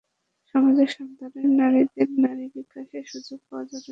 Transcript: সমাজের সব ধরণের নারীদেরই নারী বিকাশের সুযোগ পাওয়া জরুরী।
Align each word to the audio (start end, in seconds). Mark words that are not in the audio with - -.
সমাজের 0.55 0.89
সব 0.89 1.09
ধরণের 1.19 1.51
নারীদেরই 1.59 2.15
নারী 2.17 2.45
বিকাশের 2.55 3.03
সুযোগ 3.05 3.39
পাওয়া 3.47 3.63
জরুরী। 3.63 3.89